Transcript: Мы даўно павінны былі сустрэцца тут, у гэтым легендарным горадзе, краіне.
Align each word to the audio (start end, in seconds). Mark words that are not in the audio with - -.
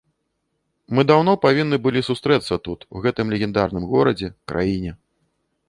Мы 0.95 1.01
даўно 1.11 1.35
павінны 1.43 1.77
былі 1.85 2.01
сустрэцца 2.09 2.55
тут, 2.69 2.79
у 2.97 3.03
гэтым 3.05 3.27
легендарным 3.37 3.87
горадзе, 3.95 4.33
краіне. 4.53 4.91